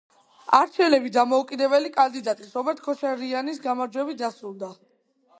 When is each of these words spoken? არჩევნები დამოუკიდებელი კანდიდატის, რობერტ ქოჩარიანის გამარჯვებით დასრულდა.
არჩევნები 0.59 1.09
დამოუკიდებელი 1.17 1.91
კანდიდატის, 1.97 2.49
რობერტ 2.59 2.81
ქოჩარიანის 2.87 3.61
გამარჯვებით 3.67 4.19
დასრულდა. 4.23 4.71